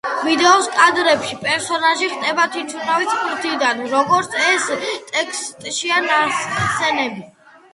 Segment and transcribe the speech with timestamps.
[0.27, 4.67] ვიდეოს კადრებში პერსონაჟი ხტება თვითმფრინავის ფრთიდან, როგორც ეს
[5.13, 7.27] ტექსტშია ნახსენები.